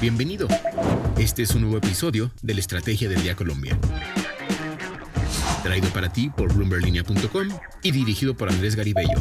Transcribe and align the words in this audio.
Bienvenido. 0.00 0.48
Este 1.18 1.42
es 1.42 1.54
un 1.54 1.60
nuevo 1.60 1.76
episodio 1.76 2.30
de 2.40 2.54
la 2.54 2.60
Estrategia 2.60 3.06
del 3.06 3.22
Día 3.22 3.36
Colombia. 3.36 3.78
Traído 5.62 5.90
para 5.90 6.10
ti 6.10 6.30
por 6.30 6.54
bloomberlinia.com 6.54 7.48
y 7.82 7.90
dirigido 7.90 8.34
por 8.34 8.48
Andrés 8.48 8.76
Garibello. 8.76 9.18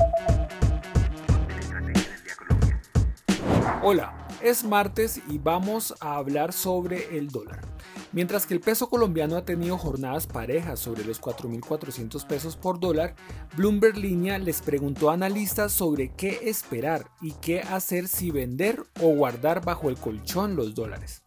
Hola, 3.83 4.25
es 4.41 4.63
martes 4.63 5.21
y 5.27 5.37
vamos 5.37 5.93
a 5.99 6.15
hablar 6.15 6.53
sobre 6.53 7.17
el 7.17 7.27
dólar. 7.27 7.68
Mientras 8.11 8.47
que 8.47 8.55
el 8.55 8.59
peso 8.59 8.89
colombiano 8.89 9.37
ha 9.37 9.45
tenido 9.45 9.77
jornadas 9.77 10.25
parejas 10.25 10.79
sobre 10.79 11.05
los 11.05 11.21
4.400 11.21 12.25
pesos 12.25 12.55
por 12.55 12.79
dólar, 12.79 13.15
Bloomberg 13.55 13.97
Línea 13.97 14.39
les 14.39 14.61
preguntó 14.61 15.11
a 15.11 15.13
analistas 15.13 15.71
sobre 15.71 16.11
qué 16.15 16.39
esperar 16.43 17.05
y 17.21 17.33
qué 17.33 17.61
hacer 17.61 18.07
si 18.07 18.31
vender 18.31 18.83
o 18.99 19.09
guardar 19.09 19.63
bajo 19.63 19.89
el 19.89 19.97
colchón 19.97 20.55
los 20.55 20.73
dólares. 20.73 21.21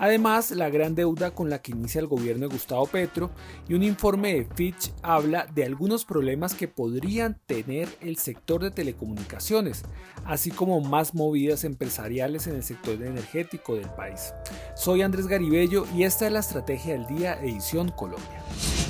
Además, 0.00 0.50
la 0.52 0.70
gran 0.70 0.94
deuda 0.94 1.32
con 1.32 1.50
la 1.50 1.60
que 1.60 1.72
inicia 1.72 2.00
el 2.00 2.06
gobierno 2.06 2.48
de 2.48 2.54
Gustavo 2.54 2.86
Petro 2.86 3.30
y 3.68 3.74
un 3.74 3.82
informe 3.82 4.32
de 4.32 4.46
Fitch 4.46 4.94
habla 5.02 5.46
de 5.54 5.66
algunos 5.66 6.06
problemas 6.06 6.54
que 6.54 6.68
podrían 6.68 7.38
tener 7.44 7.86
el 8.00 8.16
sector 8.16 8.62
de 8.62 8.70
telecomunicaciones, 8.70 9.82
así 10.24 10.50
como 10.50 10.80
más 10.80 11.14
movidas 11.14 11.64
empresariales 11.64 12.46
en 12.46 12.56
el 12.56 12.64
sector 12.64 12.94
energético 12.94 13.74
del 13.74 13.90
país. 13.90 14.32
Soy 14.74 15.02
Andrés 15.02 15.26
Garibello 15.26 15.86
y 15.94 16.04
esta 16.04 16.26
es 16.26 16.32
la 16.32 16.40
Estrategia 16.40 16.94
del 16.94 17.06
Día 17.06 17.34
Edición 17.34 17.90
Colombia. 17.90 18.42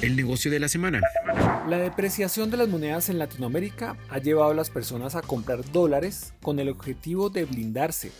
El 0.02 0.14
negocio 0.14 0.48
de 0.48 0.60
la 0.60 0.68
semana. 0.68 1.00
La 1.66 1.78
depreciación 1.78 2.52
de 2.52 2.56
las 2.56 2.68
monedas 2.68 3.08
en 3.08 3.18
Latinoamérica 3.18 3.96
ha 4.10 4.18
llevado 4.18 4.52
a 4.52 4.54
las 4.54 4.70
personas 4.70 5.16
a 5.16 5.22
comprar 5.22 5.72
dólares 5.72 6.34
con 6.40 6.60
el 6.60 6.68
objetivo 6.68 7.30
de 7.30 7.46
blindarse 7.46 8.12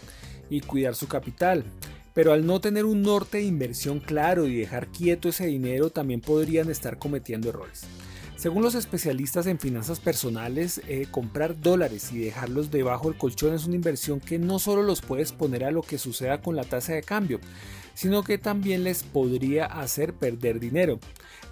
y 0.51 0.61
cuidar 0.61 0.97
su 0.97 1.07
capital. 1.07 1.65
Pero 2.15 2.33
al 2.33 2.47
no 2.47 2.61
tener 2.61 2.85
un 2.85 3.03
norte 3.03 3.39
de 3.39 3.45
inversión 3.45 4.01
claro 4.01 4.47
y 4.47 4.57
dejar 4.57 4.89
quieto 4.89 5.29
ese 5.29 5.47
dinero, 5.47 5.91
también 5.91 6.21
podrían 6.21 6.71
estar 6.71 6.99
cometiendo 6.99 7.49
errores. 7.49 7.87
Según 8.41 8.63
los 8.63 8.75
especialistas 8.75 9.47
en 9.47 9.59
finanzas 9.59 10.01
personales, 10.01 10.81
eh, 10.89 11.07
comprar 11.11 11.61
dólares 11.61 12.11
y 12.11 12.21
dejarlos 12.21 12.71
debajo 12.71 13.11
del 13.11 13.19
colchón 13.19 13.53
es 13.53 13.67
una 13.67 13.77
inversión 13.77 14.19
que 14.19 14.39
no 14.39 14.59
solo 14.59 14.83
los 14.83 15.03
puede 15.03 15.21
exponer 15.21 15.63
a 15.63 15.71
lo 15.71 15.83
que 15.83 15.99
suceda 15.99 16.41
con 16.41 16.57
la 16.57 16.65
tasa 16.65 16.95
de 16.95 17.03
cambio, 17.03 17.39
sino 17.93 18.23
que 18.23 18.39
también 18.39 18.83
les 18.83 19.03
podría 19.03 19.67
hacer 19.67 20.15
perder 20.15 20.59
dinero. 20.59 20.99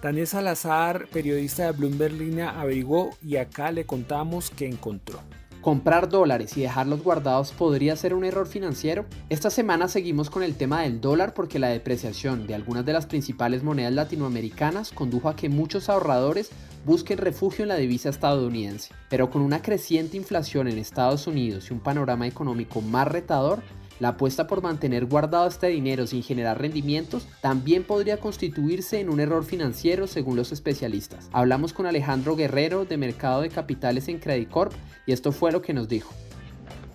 Daniel 0.01 0.25
Salazar, 0.25 1.07
periodista 1.09 1.65
de 1.65 1.77
Bloomberg 1.77 2.13
Línea, 2.13 2.59
averiguó 2.59 3.15
y 3.21 3.35
acá 3.35 3.71
le 3.71 3.85
contamos 3.85 4.49
que 4.49 4.65
encontró. 4.65 5.21
¿Comprar 5.61 6.07
dólares 6.07 6.55
y 6.55 6.61
dejarlos 6.61 7.03
guardados 7.03 7.51
podría 7.51 7.93
ser 7.97 8.13
un 8.13 8.23
error 8.23 8.47
financiero? 8.47 9.05
Esta 9.27 9.49
semana 9.49 9.89
seguimos 9.89 10.29
con 10.29 10.41
el 10.41 10.55
tema 10.55 10.83
del 10.83 11.01
dólar 11.01 11.33
porque 11.33 11.59
la 11.59 11.67
depreciación 11.67 12.47
de 12.47 12.55
algunas 12.55 12.85
de 12.85 12.93
las 12.93 13.07
principales 13.07 13.61
monedas 13.61 13.91
latinoamericanas 13.91 14.91
condujo 14.93 15.27
a 15.27 15.35
que 15.35 15.49
muchos 15.49 15.89
ahorradores 15.89 16.49
busquen 16.85 17.17
refugio 17.17 17.63
en 17.63 17.69
la 17.69 17.75
divisa 17.75 18.07
estadounidense. 18.07 18.93
Pero 19.09 19.29
con 19.29 19.41
una 19.41 19.61
creciente 19.61 20.15
inflación 20.15 20.69
en 20.69 20.77
Estados 20.77 21.27
Unidos 21.27 21.69
y 21.69 21.73
un 21.73 21.81
panorama 21.81 22.25
económico 22.25 22.79
más 22.79 23.09
retador, 23.09 23.61
la 23.99 24.09
apuesta 24.09 24.47
por 24.47 24.61
mantener 24.61 25.05
guardado 25.05 25.47
este 25.47 25.67
dinero 25.67 26.07
sin 26.07 26.23
generar 26.23 26.59
rendimientos 26.59 27.27
también 27.41 27.83
podría 27.83 28.17
constituirse 28.17 28.99
en 28.99 29.09
un 29.09 29.19
error 29.19 29.43
financiero 29.43 30.07
según 30.07 30.35
los 30.35 30.51
especialistas. 30.51 31.29
Hablamos 31.31 31.73
con 31.73 31.85
Alejandro 31.85 32.35
Guerrero 32.35 32.85
de 32.85 32.97
Mercado 32.97 33.41
de 33.41 33.49
Capitales 33.49 34.07
en 34.07 34.19
Credit 34.19 34.49
Corp 34.49 34.73
y 35.05 35.11
esto 35.11 35.31
fue 35.31 35.51
lo 35.51 35.61
que 35.61 35.73
nos 35.73 35.89
dijo. 35.89 36.13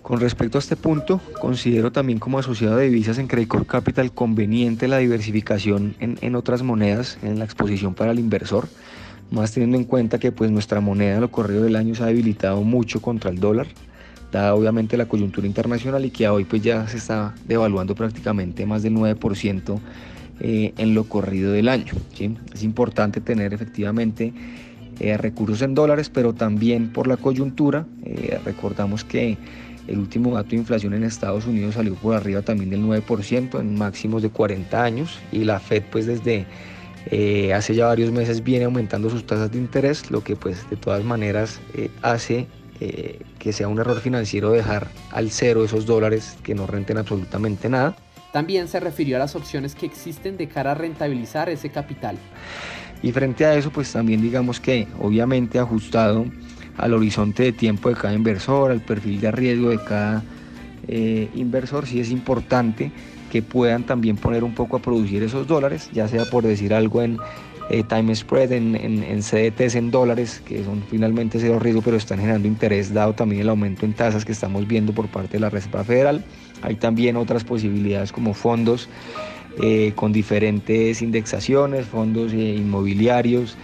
Con 0.01 0.19
respecto 0.19 0.57
a 0.57 0.59
este 0.59 0.75
punto, 0.75 1.19
considero 1.41 1.91
también 1.91 2.19
como 2.19 2.37
asociado 2.37 2.77
de 2.77 2.85
divisas 2.85 3.17
en 3.17 3.27
Credit 3.27 3.47
Corp 3.47 3.67
Capital 3.67 4.11
conveniente 4.11 4.87
la 4.87 4.99
diversificación 4.99 5.95
en, 5.99 6.19
en, 6.21 6.35
otras 6.35 6.61
monedas 6.61 7.17
en 7.23 7.39
la 7.39 7.45
exposición 7.45 7.95
para 7.95 8.11
el 8.11 8.19
inversor, 8.19 8.67
más 9.31 9.51
teniendo 9.51 9.77
en 9.77 9.83
cuenta 9.83 10.19
que 10.19 10.31
pues 10.31 10.51
nuestra 10.51 10.79
moneda 10.79 11.17
a 11.17 11.21
lo 11.21 11.31
corrido 11.31 11.63
del 11.63 11.75
año 11.75 11.95
se 11.95 12.03
ha 12.03 12.07
debilitado 12.07 12.61
mucho 12.61 13.01
contra 13.01 13.31
el 13.31 13.39
dólar 13.39 13.65
obviamente 14.35 14.97
la 14.97 15.07
coyuntura 15.07 15.47
internacional 15.47 16.05
y 16.05 16.09
que 16.09 16.27
hoy 16.27 16.45
pues 16.45 16.61
ya 16.61 16.87
se 16.87 16.97
está 16.97 17.33
devaluando 17.47 17.95
prácticamente 17.95 18.65
más 18.65 18.83
del 18.83 18.93
9% 18.93 19.79
eh, 20.41 20.73
en 20.77 20.93
lo 20.93 21.05
corrido 21.05 21.51
del 21.53 21.69
año. 21.69 21.93
Es 22.53 22.63
importante 22.63 23.21
tener 23.21 23.53
efectivamente 23.53 24.33
eh, 24.99 25.17
recursos 25.17 25.61
en 25.61 25.73
dólares, 25.73 26.09
pero 26.09 26.33
también 26.33 26.91
por 26.91 27.07
la 27.07 27.17
coyuntura, 27.17 27.85
eh, 28.03 28.39
recordamos 28.43 29.05
que 29.05 29.37
el 29.87 29.99
último 29.99 30.33
dato 30.35 30.49
de 30.49 30.57
inflación 30.57 30.93
en 30.93 31.03
Estados 31.03 31.45
Unidos 31.45 31.75
salió 31.75 31.93
por 31.95 32.15
arriba 32.15 32.41
también 32.41 32.69
del 32.69 32.81
9% 32.81 33.59
en 33.59 33.77
máximos 33.77 34.21
de 34.23 34.29
40 34.29 34.83
años 34.83 35.19
y 35.31 35.43
la 35.43 35.59
Fed 35.59 35.83
pues 35.91 36.07
desde 36.07 36.45
hace 37.53 37.75
ya 37.75 37.85
varios 37.85 38.11
meses 38.11 38.43
viene 38.43 38.65
aumentando 38.65 39.11
sus 39.11 39.27
tasas 39.27 39.51
de 39.51 39.59
interés, 39.59 40.09
lo 40.09 40.23
que 40.23 40.35
pues 40.35 40.67
de 40.71 40.75
todas 40.75 41.03
maneras 41.03 41.61
hace 42.01 42.47
eh, 42.79 43.21
que 43.39 43.53
sea 43.53 43.67
un 43.67 43.79
error 43.79 43.99
financiero 44.01 44.51
dejar 44.51 44.89
al 45.11 45.31
cero 45.31 45.63
esos 45.63 45.85
dólares 45.85 46.37
que 46.43 46.55
no 46.55 46.67
renten 46.67 46.97
absolutamente 46.97 47.69
nada. 47.69 47.95
También 48.33 48.67
se 48.67 48.81
refirió 48.81 49.15
a 49.15 49.19
las 49.19 49.35
opciones 49.35 49.75
que 49.75 49.85
existen 49.85 50.35
de 50.35 50.47
cara 50.47 50.71
a 50.71 50.75
rentabilizar 50.75 51.49
ese 51.49 51.69
capital. 51.69 52.17
Y 53.01 53.11
frente 53.11 53.45
a 53.45 53.55
eso, 53.55 53.71
pues 53.71 53.91
también 53.91 54.21
digamos 54.21 54.59
que 54.59 54.87
obviamente 54.99 55.59
ajustado 55.59 56.25
al 56.77 56.93
horizonte 56.93 57.43
de 57.43 57.51
tiempo 57.53 57.89
de 57.89 57.95
cada 57.95 58.13
inversor, 58.13 58.71
al 58.71 58.81
perfil 58.81 59.21
de 59.21 59.31
riesgo 59.31 59.69
de 59.69 59.79
cada 59.83 60.23
eh, 60.87 61.29
inversor, 61.35 61.85
sí 61.85 61.99
es 61.99 62.11
importante 62.11 62.91
que 63.31 63.41
puedan 63.41 63.83
también 63.83 64.17
poner 64.17 64.43
un 64.43 64.53
poco 64.53 64.77
a 64.77 64.81
producir 64.81 65.23
esos 65.23 65.47
dólares, 65.47 65.89
ya 65.93 66.07
sea 66.07 66.25
por 66.25 66.43
decir 66.43 66.73
algo 66.73 67.01
en 67.01 67.17
eh, 67.69 67.83
time 67.83 68.13
spread 68.15 68.51
en, 68.51 68.75
en, 68.75 69.23
CDTs 69.23 69.73
en 69.75 69.89
dólares, 69.89 70.39
que 70.45 70.63
son 70.63 70.83
finalmente 70.87 71.39
cero 71.39 71.57
riesgo, 71.57 71.81
pero 71.81 71.97
están 71.97 72.19
generando 72.19 72.47
interés 72.47 72.93
dado 72.93 73.13
también 73.13 73.41
el 73.41 73.49
aumento 73.49 73.85
en 73.85 73.93
tasas 73.93 74.23
que 74.23 74.33
estamos 74.33 74.67
viendo 74.67 74.93
por 74.93 75.07
parte 75.07 75.33
de 75.33 75.39
la 75.39 75.49
Reserva 75.49 75.83
Federal. 75.83 76.23
Hay 76.61 76.75
también 76.75 77.17
otras 77.17 77.43
posibilidades 77.43 78.11
como 78.11 78.35
fondos 78.35 78.87
eh, 79.63 79.93
con 79.95 80.13
diferentes 80.13 81.01
indexaciones, 81.01 81.87
fondos 81.87 82.33
eh, 82.33 82.37
inmobiliarios, 82.37 83.57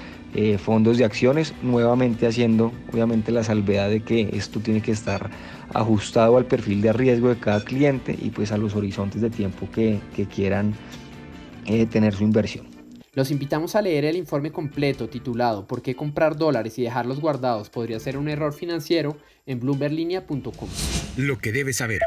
fondos 0.59 0.97
de 0.97 1.03
acciones, 1.03 1.53
nuevamente 1.61 2.25
haciendo 2.25 2.71
obviamente 2.93 3.33
la 3.33 3.43
salvedad 3.43 3.89
de 3.89 3.99
que 3.99 4.29
esto 4.31 4.61
tiene 4.61 4.81
que 4.81 4.93
estar 4.93 5.29
ajustado 5.73 6.37
al 6.37 6.45
perfil 6.45 6.81
de 6.81 6.93
riesgo 6.93 7.27
de 7.27 7.35
cada 7.35 7.61
cliente 7.65 8.17
y 8.17 8.29
pues 8.29 8.53
a 8.53 8.57
los 8.57 8.73
horizontes 8.73 9.21
de 9.21 9.29
tiempo 9.29 9.67
que, 9.69 9.99
que 10.15 10.27
quieran 10.27 10.73
tener 11.91 12.15
su 12.15 12.23
inversión. 12.23 12.70
Los 13.13 13.29
invitamos 13.29 13.75
a 13.75 13.81
leer 13.81 14.05
el 14.05 14.15
informe 14.15 14.53
completo 14.53 15.09
titulado 15.09 15.67
¿Por 15.67 15.81
qué 15.81 15.97
comprar 15.97 16.37
dólares 16.37 16.79
y 16.79 16.83
dejarlos 16.83 17.19
guardados 17.19 17.69
podría 17.69 17.99
ser 17.99 18.17
un 18.17 18.29
error 18.29 18.53
financiero? 18.53 19.17
en 19.45 19.59
bloomberlinia.com. 19.59 20.69
Lo 21.17 21.37
que 21.39 21.51
debes 21.51 21.77
saber. 21.77 21.99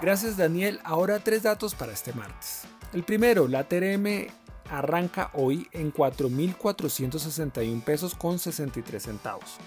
Gracias 0.00 0.38
Daniel. 0.38 0.80
Ahora 0.84 1.18
tres 1.18 1.42
datos 1.42 1.74
para 1.74 1.92
este 1.92 2.14
martes. 2.14 2.62
El 2.94 3.02
primero, 3.02 3.46
la 3.46 3.68
TRM 3.68 4.28
arranca 4.70 5.30
hoy 5.34 5.66
en 5.72 5.92
4.461 5.92 7.82
pesos 7.84 8.14
con 8.14 8.38
63 8.38 9.02
centavos. 9.02 9.58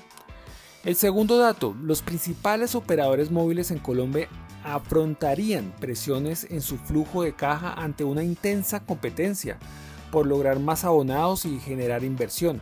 El 0.83 0.95
segundo 0.95 1.37
dato, 1.37 1.75
los 1.79 2.01
principales 2.01 2.73
operadores 2.73 3.29
móviles 3.29 3.69
en 3.69 3.77
Colombia 3.77 4.29
afrontarían 4.63 5.75
presiones 5.79 6.47
en 6.49 6.61
su 6.61 6.77
flujo 6.77 7.21
de 7.21 7.35
caja 7.35 7.73
ante 7.73 8.03
una 8.03 8.23
intensa 8.23 8.79
competencia 8.83 9.59
por 10.15 10.27
lograr 10.27 10.61
más 10.61 10.85
abonados 10.85 11.43
y 11.43 11.59
generar 11.59 12.05
inversión, 12.05 12.61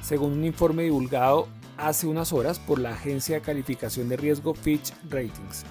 según 0.00 0.32
un 0.32 0.44
informe 0.46 0.84
divulgado 0.84 1.48
hace 1.76 2.06
unas 2.06 2.32
horas 2.32 2.58
por 2.58 2.78
la 2.78 2.94
agencia 2.94 3.34
de 3.34 3.42
calificación 3.42 4.08
de 4.08 4.16
riesgo 4.16 4.54
Fitch 4.54 4.94
Ratings. 5.10 5.64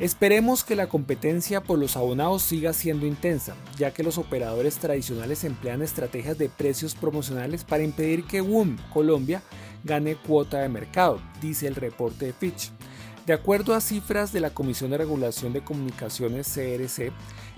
Esperemos 0.00 0.64
que 0.64 0.74
la 0.74 0.88
competencia 0.88 1.62
por 1.62 1.78
los 1.78 1.96
abonados 1.96 2.42
siga 2.42 2.72
siendo 2.72 3.06
intensa, 3.06 3.54
ya 3.78 3.92
que 3.92 4.02
los 4.02 4.18
operadores 4.18 4.78
tradicionales 4.78 5.44
emplean 5.44 5.82
estrategias 5.82 6.36
de 6.36 6.48
precios 6.48 6.96
promocionales 6.96 7.62
para 7.62 7.84
impedir 7.84 8.24
que 8.24 8.40
WOM 8.40 8.76
Colombia 8.92 9.44
gane 9.84 10.16
cuota 10.16 10.58
de 10.58 10.68
mercado, 10.68 11.20
dice 11.40 11.68
el 11.68 11.76
reporte 11.76 12.26
de 12.26 12.32
Fitch. 12.32 12.72
De 13.26 13.32
acuerdo 13.32 13.74
a 13.74 13.80
cifras 13.80 14.32
de 14.32 14.38
la 14.38 14.50
Comisión 14.50 14.92
de 14.92 14.98
Regulación 14.98 15.52
de 15.52 15.64
Comunicaciones 15.64 16.46
CRC, 16.46 17.10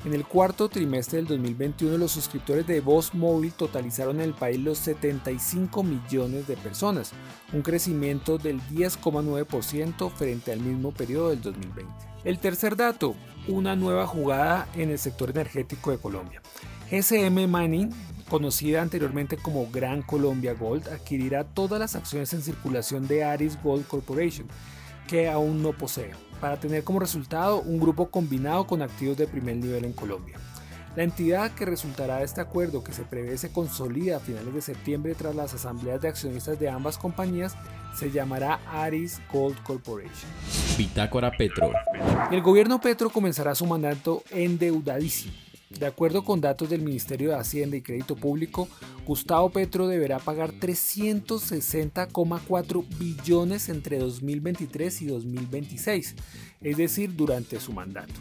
en 0.07 0.15
el 0.15 0.25
cuarto 0.25 0.71
trimestre 0.71 1.19
del 1.19 1.27
2021 1.27 1.99
los 1.99 2.11
suscriptores 2.11 2.67
de 2.67 2.81
Voz 2.81 3.13
Móvil 3.13 3.53
totalizaron 3.53 4.17
en 4.17 4.23
el 4.23 4.33
país 4.33 4.59
los 4.59 4.79
75 4.79 5.83
millones 5.83 6.47
de 6.47 6.57
personas, 6.57 7.13
un 7.53 7.61
crecimiento 7.61 8.39
del 8.39 8.63
10,9% 8.63 10.11
frente 10.11 10.53
al 10.53 10.61
mismo 10.61 10.93
periodo 10.93 11.29
del 11.29 11.43
2020. 11.43 11.93
El 12.25 12.39
tercer 12.39 12.75
dato, 12.75 13.15
una 13.47 13.77
nueva 13.77 14.07
jugada 14.07 14.69
en 14.75 14.89
el 14.89 14.99
sector 14.99 15.29
energético 15.29 15.91
de 15.91 15.99
Colombia. 15.99 16.41
GCM 16.91 17.47
Mining, 17.47 17.91
conocida 18.31 18.81
anteriormente 18.81 19.37
como 19.37 19.71
Gran 19.71 20.01
Colombia 20.01 20.55
Gold, 20.55 20.89
adquirirá 20.89 21.45
todas 21.45 21.79
las 21.79 21.95
acciones 21.95 22.33
en 22.33 22.41
circulación 22.41 23.07
de 23.07 23.25
Aris 23.25 23.63
Gold 23.63 23.87
Corporation, 23.87 24.49
que 25.09 25.29
aún 25.29 25.63
no 25.63 25.73
posee. 25.73 26.13
para 26.41 26.61
tener 26.61 26.85
como 26.85 27.01
resultado 27.01 27.61
un 27.63 27.81
grupo 27.81 28.11
combinado 28.11 28.65
con 28.65 28.81
activos 28.81 29.17
de 29.17 29.27
primer 29.27 29.57
nivel 29.57 29.85
en 29.85 29.93
Colombia. 29.93 30.37
La 30.95 31.03
entidad 31.03 31.51
que 31.53 31.65
resultará 31.65 32.19
de 32.19 32.25
este 32.25 32.41
acuerdo, 32.41 32.85
que 32.85 32.93
se 32.93 33.03
prevé 33.03 33.37
se 33.39 33.51
consolida 33.51 34.19
a 34.19 34.21
finales 34.21 34.55
de 34.55 34.63
septiembre 34.63 35.17
tras 35.17 35.35
las 35.35 35.53
asambleas 35.55 36.01
de 36.01 36.07
accionistas 36.07 36.59
de 36.61 36.69
ambas 36.69 36.97
compañías, 36.97 37.57
se 37.97 38.13
llamará 38.13 38.61
Aris 38.69 39.21
Gold 39.33 39.61
Corporation. 39.65 40.31
Bitácora 40.77 41.33
Petro. 41.37 41.73
El 42.31 42.41
gobierno 42.41 42.81
Petro 42.81 43.11
comenzará 43.11 43.57
su 43.57 43.67
mandato 43.67 44.23
endeudadísimo. 44.31 45.48
De 45.71 45.87
acuerdo 45.87 46.25
con 46.25 46.41
datos 46.41 46.69
del 46.71 46.83
Ministerio 46.83 47.31
de 47.31 47.37
Hacienda 47.37 47.77
y 47.77 47.83
Crédito 47.83 48.17
Público, 48.17 48.67
Gustavo 49.07 49.51
Petro 49.51 49.87
deberá 49.87 50.19
pagar 50.19 50.51
360,4 50.53 52.99
billones 52.99 53.69
entre 53.69 53.99
2023 53.99 55.03
y 55.03 55.07
2026, 55.07 56.17
es 56.63 56.77
decir, 56.77 57.15
durante 57.15 57.61
su 57.61 57.73
mandato. 57.73 58.15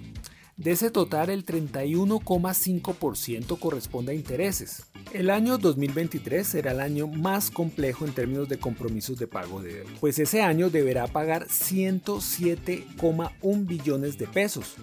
De 0.58 0.72
ese 0.72 0.90
total, 0.90 1.30
el 1.30 1.46
31,5% 1.46 3.60
corresponde 3.60 4.12
a 4.12 4.16
intereses. 4.16 4.88
El 5.14 5.30
año 5.30 5.60
2023 5.60 6.46
será 6.46 6.72
el 6.72 6.82
año 6.82 7.08
más 7.08 7.50
complejo 7.52 8.04
en 8.06 8.14
términos 8.14 8.50
de 8.50 8.58
compromisos 8.58 9.18
de 9.20 9.28
pago 9.28 9.62
de 9.62 9.76
deuda, 9.76 9.92
pues 10.02 10.20
ese 10.20 10.42
año 10.42 10.72
deberá 10.72 11.08
pagar 11.08 11.48
107,1 11.48 13.66
billones 13.66 14.18
de 14.18 14.28
pesos, 14.28 14.76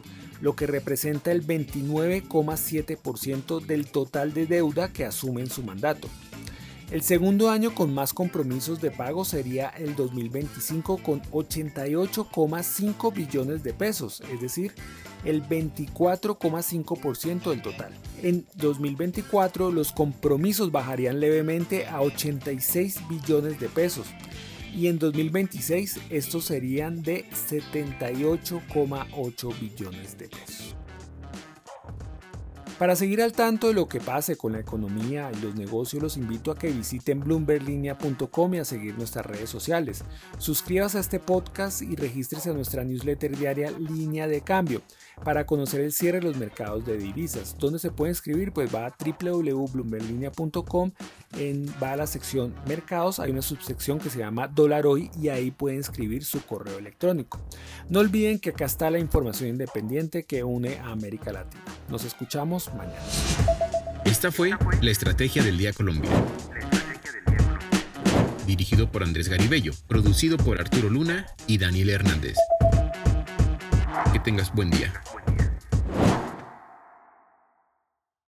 lo 0.45 0.55
que 0.55 0.67
representa 0.67 1.33
el 1.33 1.45
29,7% 1.47 3.65
del 3.65 3.87
total 3.87 4.35
de 4.35 4.45
deuda 4.45 4.93
que 4.93 5.07
asume 5.07 5.41
en 5.41 5.49
su 5.49 5.63
mandato. 5.63 6.07
El 6.91 7.01
segundo 7.01 7.49
año 7.49 7.75
con 7.75 7.95
más 7.95 8.13
compromisos 8.13 8.83
de 8.83 8.91
pago 8.91 9.25
sería 9.25 9.71
el 9.71 9.97
2025 9.97 10.99
con 10.99 11.23
88,5 11.23 13.15
billones 13.15 13.63
de 13.63 13.73
pesos, 13.73 14.23
es 14.31 14.43
decir, 14.43 14.75
el 15.25 15.43
24,5% 15.43 17.49
del 17.49 17.63
total. 17.63 17.95
En 18.23 18.45
2024 18.57 19.73
los 19.73 19.93
compromisos 19.93 20.71
bajarían 20.71 21.21
levemente 21.21 21.87
a 21.87 22.03
86 22.03 23.09
billones 23.09 23.59
de 23.59 23.71
pesos 23.71 24.09
y 24.75 24.89
en 24.89 24.99
2026 24.99 26.01
estos 26.11 26.47
serían 26.47 27.03
de 27.03 27.25
78,8 27.31 29.61
billones 29.61 30.19
de 30.19 30.29
pesos. 30.29 30.74
Para 32.79 32.97
seguir 32.97 33.23
al 33.23 33.33
tanto 33.33 33.69
de 33.69 33.75
lo 33.75 33.89
que 33.89 34.01
pase 34.01 34.37
con 34.37 34.53
la 34.53 34.59
economía 34.59 35.31
y 35.33 35.41
los 35.41 35.55
negocios, 35.55 36.03
los 36.03 36.17
invito 36.17 36.51
a 36.51 36.57
que 36.57 36.73
visiten 36.73 37.21
bloomberlinia.com 37.21 38.55
y 38.55 38.59
a 38.59 38.65
seguir 38.65 38.99
nuestras 38.99 39.25
redes 39.25 39.49
sociales. 39.49 40.03
Suscríbase 40.39 40.99
a 40.99 41.01
este 41.01 41.21
podcast 41.21 41.83
y 41.83 41.95
regístrese 41.95 42.51
a 42.51 42.53
nuestra 42.53 42.83
newsletter 42.83 43.37
diaria 43.37 43.71
Línea 43.71 44.27
de 44.27 44.41
Cambio 44.41 44.83
para 45.23 45.47
conocer 45.47 45.83
el 45.83 45.93
cierre 45.93 46.19
de 46.19 46.27
los 46.27 46.37
mercados 46.37 46.85
de 46.85 46.99
divisas. 46.99 47.57
¿Dónde 47.61 47.79
se 47.79 47.93
puede 47.93 48.11
inscribir? 48.11 48.53
Pues 48.53 48.75
va 48.75 48.87
a 48.87 48.95
www.bloomberlinia.com, 48.99 50.91
va 51.81 51.93
a 51.93 51.97
la 51.97 52.09
sección 52.09 52.55
Mercados, 52.67 53.21
hay 53.21 53.31
una 53.31 53.43
subsección 53.43 54.01
que 54.01 54.11
se 54.11 54.19
llama 54.19 54.49
Dólar 54.49 54.87
Hoy 54.87 55.13
y 55.21 55.29
ahí 55.29 55.53
puede 55.53 55.77
inscribir 55.77 56.25
su 56.25 56.45
correo 56.45 56.79
electrónico. 56.79 57.41
No 57.89 58.01
olviden 58.01 58.41
que 58.41 58.51
acá 58.51 58.65
está 58.65 58.91
la 58.91 58.99
información 58.99 59.51
independiente 59.51 60.25
que 60.25 60.43
une 60.43 60.79
a 60.79 60.89
América 60.89 61.33
Latina. 61.33 61.63
Nos 61.89 62.05
escuchamos 62.05 62.64
mañana. 62.73 62.99
Esta 64.05 64.31
fue 64.31 64.53
la 64.81 64.91
Estrategia 64.91 65.43
del 65.43 65.59
Día 65.59 65.73
Colombia. 65.73 66.11
Dirigido 68.47 68.91
por 68.91 69.03
Andrés 69.03 69.29
Garibello, 69.29 69.73
producido 69.89 70.37
por 70.37 70.61
Arturo 70.61 70.91
Luna 70.91 71.27
y 71.47 71.59
Daniel 71.59 71.91
Hernández. 71.91 72.37
Que 74.13 74.19
tengas 74.21 74.53
buen 74.55 74.71
día. 74.71 74.93